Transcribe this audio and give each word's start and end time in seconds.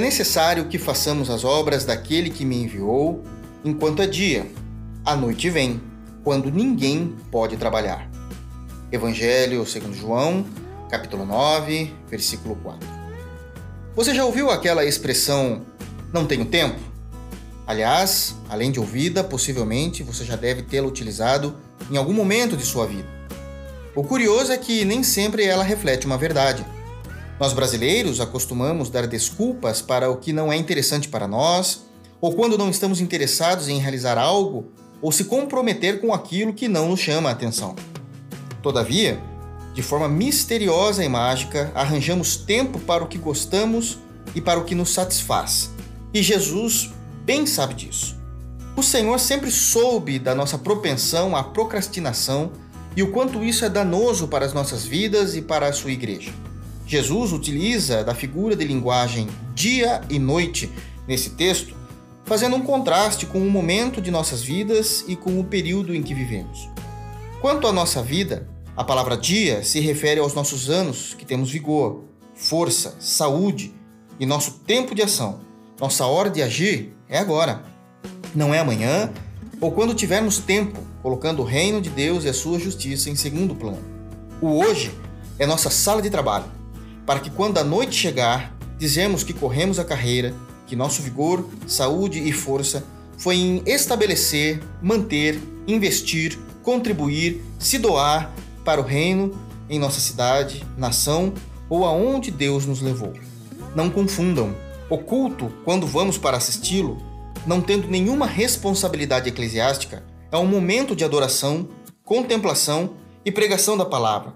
necessário 0.00 0.66
que 0.66 0.78
façamos 0.78 1.30
as 1.30 1.44
obras 1.44 1.84
daquele 1.84 2.30
que 2.30 2.44
me 2.44 2.56
enviou 2.56 3.22
enquanto 3.64 4.02
é 4.02 4.06
dia. 4.06 4.46
A 5.04 5.14
noite 5.14 5.50
vem, 5.50 5.80
quando 6.22 6.50
ninguém 6.50 7.14
pode 7.30 7.56
trabalhar. 7.56 8.08
Evangelho 8.90 9.66
segundo 9.66 9.94
João, 9.94 10.46
capítulo 10.88 11.26
9, 11.26 11.92
versículo 12.08 12.56
4. 12.56 12.88
Você 13.96 14.14
já 14.14 14.24
ouviu 14.24 14.50
aquela 14.50 14.84
expressão 14.84 15.62
não 16.12 16.26
tenho 16.26 16.44
tempo? 16.44 16.78
Aliás, 17.66 18.34
além 18.48 18.70
de 18.70 18.78
ouvida, 18.78 19.24
possivelmente 19.24 20.02
você 20.02 20.24
já 20.24 20.36
deve 20.36 20.62
tê-la 20.62 20.86
utilizado 20.86 21.56
em 21.90 21.96
algum 21.96 22.12
momento 22.12 22.56
de 22.56 22.64
sua 22.64 22.86
vida. 22.86 23.08
O 23.94 24.02
curioso 24.02 24.52
é 24.52 24.56
que 24.56 24.84
nem 24.84 25.02
sempre 25.02 25.44
ela 25.44 25.64
reflete 25.64 26.06
uma 26.06 26.18
verdade. 26.18 26.64
Nós 27.38 27.52
brasileiros 27.52 28.20
acostumamos 28.20 28.90
dar 28.90 29.06
desculpas 29.06 29.82
para 29.82 30.10
o 30.10 30.16
que 30.16 30.32
não 30.32 30.52
é 30.52 30.56
interessante 30.56 31.08
para 31.08 31.26
nós, 31.26 31.84
ou 32.20 32.32
quando 32.32 32.56
não 32.56 32.70
estamos 32.70 33.00
interessados 33.00 33.68
em 33.68 33.78
realizar 33.78 34.16
algo 34.16 34.72
ou 35.02 35.12
se 35.12 35.24
comprometer 35.24 36.00
com 36.00 36.14
aquilo 36.14 36.54
que 36.54 36.68
não 36.68 36.88
nos 36.88 37.00
chama 37.00 37.28
a 37.28 37.32
atenção. 37.32 37.74
Todavia, 38.62 39.20
de 39.74 39.82
forma 39.82 40.08
misteriosa 40.08 41.04
e 41.04 41.08
mágica, 41.08 41.70
arranjamos 41.74 42.36
tempo 42.36 42.78
para 42.78 43.04
o 43.04 43.08
que 43.08 43.18
gostamos 43.18 43.98
e 44.34 44.40
para 44.40 44.58
o 44.58 44.64
que 44.64 44.74
nos 44.74 44.94
satisfaz. 44.94 45.70
E 46.14 46.22
Jesus 46.22 46.90
bem 47.24 47.44
sabe 47.44 47.74
disso. 47.74 48.16
O 48.76 48.82
Senhor 48.82 49.18
sempre 49.20 49.50
soube 49.50 50.18
da 50.18 50.34
nossa 50.34 50.56
propensão 50.56 51.36
à 51.36 51.44
procrastinação 51.44 52.52
e 52.96 53.02
o 53.02 53.10
quanto 53.10 53.44
isso 53.44 53.64
é 53.64 53.68
danoso 53.68 54.28
para 54.28 54.46
as 54.46 54.54
nossas 54.54 54.84
vidas 54.84 55.36
e 55.36 55.42
para 55.42 55.66
a 55.66 55.72
sua 55.72 55.90
igreja. 55.90 56.32
Jesus 56.86 57.32
utiliza 57.32 58.04
da 58.04 58.14
figura 58.14 58.54
de 58.54 58.64
linguagem 58.64 59.28
dia 59.54 60.00
e 60.10 60.18
noite 60.18 60.70
nesse 61.06 61.30
texto, 61.30 61.74
fazendo 62.24 62.56
um 62.56 62.62
contraste 62.62 63.26
com 63.26 63.38
o 63.38 63.50
momento 63.50 64.00
de 64.00 64.10
nossas 64.10 64.42
vidas 64.42 65.04
e 65.08 65.16
com 65.16 65.38
o 65.38 65.44
período 65.44 65.94
em 65.94 66.02
que 66.02 66.14
vivemos. 66.14 66.68
Quanto 67.40 67.66
à 67.66 67.72
nossa 67.72 68.02
vida, 68.02 68.48
a 68.76 68.82
palavra 68.82 69.16
dia 69.16 69.62
se 69.62 69.80
refere 69.80 70.20
aos 70.20 70.34
nossos 70.34 70.68
anos 70.70 71.14
que 71.14 71.24
temos 71.24 71.50
vigor, 71.50 72.04
força, 72.34 72.96
saúde 72.98 73.72
e 74.18 74.26
nosso 74.26 74.52
tempo 74.66 74.94
de 74.94 75.02
ação. 75.02 75.40
Nossa 75.80 76.06
hora 76.06 76.30
de 76.30 76.42
agir 76.42 76.94
é 77.08 77.18
agora. 77.18 77.64
Não 78.34 78.52
é 78.52 78.58
amanhã 78.58 79.12
ou 79.60 79.70
quando 79.72 79.94
tivermos 79.94 80.38
tempo, 80.38 80.78
colocando 81.02 81.40
o 81.40 81.44
reino 81.44 81.80
de 81.80 81.88
Deus 81.88 82.24
e 82.24 82.28
a 82.28 82.34
sua 82.34 82.58
justiça 82.58 83.08
em 83.08 83.16
segundo 83.16 83.54
plano. 83.54 83.82
O 84.40 84.58
hoje 84.58 84.92
é 85.38 85.46
nossa 85.46 85.70
sala 85.70 86.02
de 86.02 86.10
trabalho, 86.10 86.44
para 87.06 87.20
que 87.20 87.30
quando 87.30 87.58
a 87.58 87.64
noite 87.64 87.94
chegar, 87.94 88.54
dizemos 88.78 89.22
que 89.22 89.32
corremos 89.32 89.78
a 89.78 89.84
carreira, 89.84 90.34
que 90.66 90.76
nosso 90.76 91.02
vigor, 91.02 91.48
saúde 91.66 92.26
e 92.26 92.32
força 92.32 92.84
foi 93.16 93.36
em 93.36 93.62
estabelecer, 93.66 94.60
manter, 94.82 95.38
investir, 95.66 96.38
contribuir, 96.62 97.42
se 97.58 97.78
doar 97.78 98.32
para 98.64 98.80
o 98.80 98.84
reino 98.84 99.32
em 99.68 99.78
nossa 99.78 100.00
cidade, 100.00 100.64
nação 100.76 101.32
ou 101.68 101.84
aonde 101.84 102.30
Deus 102.30 102.66
nos 102.66 102.80
levou. 102.80 103.12
Não 103.74 103.90
confundam. 103.90 104.54
O 104.88 104.98
culto, 104.98 105.52
quando 105.64 105.86
vamos 105.86 106.18
para 106.18 106.36
assisti-lo, 106.36 106.98
não 107.46 107.60
tendo 107.60 107.88
nenhuma 107.88 108.26
responsabilidade 108.26 109.28
eclesiástica, 109.28 110.04
é 110.30 110.36
um 110.36 110.46
momento 110.46 110.96
de 110.96 111.04
adoração, 111.04 111.68
contemplação 112.04 112.94
e 113.24 113.32
pregação 113.32 113.76
da 113.76 113.84
palavra, 113.84 114.34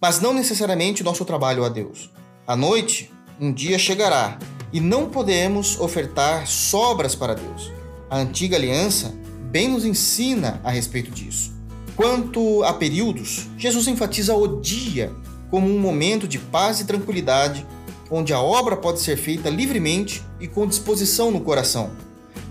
mas 0.00 0.20
não 0.20 0.32
necessariamente 0.32 1.02
nosso 1.02 1.24
trabalho 1.24 1.64
a 1.64 1.68
Deus. 1.68 2.10
A 2.46 2.56
noite, 2.56 3.10
um 3.40 3.52
dia 3.52 3.78
chegará 3.78 4.38
e 4.72 4.80
não 4.80 5.08
podemos 5.08 5.78
ofertar 5.80 6.46
sobras 6.46 7.14
para 7.14 7.34
Deus. 7.34 7.72
A 8.10 8.18
antiga 8.18 8.56
aliança 8.56 9.14
bem 9.50 9.68
nos 9.68 9.84
ensina 9.84 10.60
a 10.62 10.70
respeito 10.70 11.10
disso. 11.10 11.52
Quanto 11.96 12.62
a 12.62 12.72
períodos, 12.72 13.48
Jesus 13.56 13.88
enfatiza 13.88 14.34
o 14.34 14.60
dia 14.60 15.12
como 15.50 15.66
um 15.66 15.78
momento 15.78 16.28
de 16.28 16.38
paz 16.38 16.80
e 16.80 16.84
tranquilidade, 16.84 17.66
onde 18.10 18.32
a 18.32 18.40
obra 18.40 18.76
pode 18.76 19.00
ser 19.00 19.16
feita 19.16 19.50
livremente 19.50 20.22
e 20.38 20.46
com 20.46 20.66
disposição 20.66 21.30
no 21.30 21.40
coração. 21.40 21.90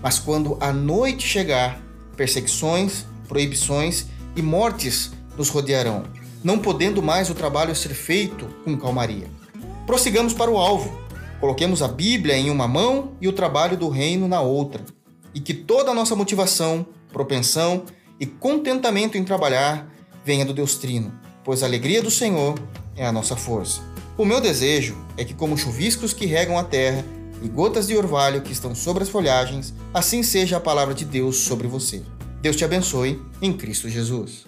Mas 0.02 0.18
quando 0.18 0.56
a 0.60 0.72
noite 0.72 1.26
chegar, 1.26 1.80
perseguições, 2.16 3.04
proibições 3.26 4.06
e 4.36 4.42
mortes 4.42 5.12
nos 5.36 5.48
rodearão, 5.48 6.04
não 6.42 6.58
podendo 6.58 7.02
mais 7.02 7.30
o 7.30 7.34
trabalho 7.34 7.74
ser 7.74 7.90
feito 7.90 8.46
com 8.64 8.76
calmaria. 8.76 9.26
Prossigamos 9.86 10.32
para 10.32 10.50
o 10.50 10.58
alvo. 10.58 10.98
Coloquemos 11.40 11.82
a 11.82 11.88
Bíblia 11.88 12.36
em 12.36 12.50
uma 12.50 12.66
mão 12.66 13.12
e 13.20 13.28
o 13.28 13.32
trabalho 13.32 13.76
do 13.76 13.88
reino 13.88 14.26
na 14.28 14.40
outra. 14.40 14.84
E 15.34 15.40
que 15.40 15.54
toda 15.54 15.90
a 15.90 15.94
nossa 15.94 16.16
motivação, 16.16 16.86
propensão 17.12 17.84
e 18.18 18.26
contentamento 18.26 19.16
em 19.16 19.24
trabalhar 19.24 19.88
venha 20.24 20.44
do 20.44 20.52
Deus 20.52 20.76
Trino, 20.76 21.12
pois 21.44 21.62
a 21.62 21.66
alegria 21.66 22.02
do 22.02 22.10
Senhor 22.10 22.58
é 22.96 23.06
a 23.06 23.12
nossa 23.12 23.36
força. 23.36 23.80
O 24.16 24.24
meu 24.24 24.40
desejo 24.40 24.96
é 25.16 25.24
que, 25.24 25.32
como 25.32 25.56
chuviscos 25.56 26.12
que 26.12 26.26
regam 26.26 26.58
a 26.58 26.64
terra 26.64 27.04
e 27.40 27.48
gotas 27.48 27.86
de 27.86 27.96
orvalho 27.96 28.42
que 28.42 28.52
estão 28.52 28.74
sobre 28.74 29.04
as 29.04 29.08
folhagens, 29.08 29.72
assim 29.94 30.22
seja 30.22 30.56
a 30.56 30.60
palavra 30.60 30.92
de 30.92 31.04
Deus 31.04 31.36
sobre 31.36 31.68
você. 31.68 32.02
Deus 32.42 32.56
te 32.56 32.64
abençoe 32.64 33.22
em 33.40 33.52
Cristo 33.52 33.88
Jesus. 33.88 34.46